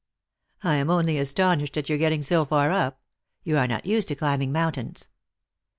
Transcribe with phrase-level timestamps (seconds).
[0.71, 2.99] "I am only astonished at your getting so far up.
[3.43, 5.09] You are not used to climbing mountains."